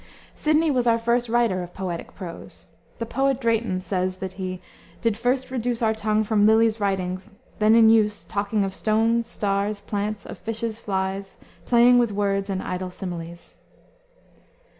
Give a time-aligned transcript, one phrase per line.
[0.33, 2.65] Sidney was our first writer of poetic prose.
[2.97, 4.59] The poet Drayton says that he
[4.99, 7.19] "did first reduce Our tongue from Lyly's writing,
[7.59, 11.37] then in use, Talking of stones, stars, plants, of fishes, flies,
[11.67, 13.53] Playing with words and idle similes."